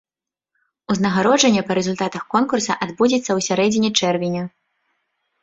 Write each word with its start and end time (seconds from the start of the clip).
Узнагароджанне 0.93 1.63
па 1.67 1.77
рэзультатах 1.79 2.23
конкурса 2.35 2.79
адбудзецца 2.87 3.21
ў 3.21 3.39
сярэдзіне 3.51 3.89
чэрвеня. 4.01 4.43